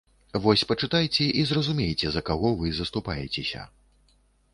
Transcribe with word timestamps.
Вось 0.43 0.61
пачытайце, 0.69 1.27
і 1.41 1.43
зразумееце, 1.49 2.07
за 2.15 2.21
каго 2.31 2.49
вы 2.63 2.73
заступаецеся. 2.79 3.61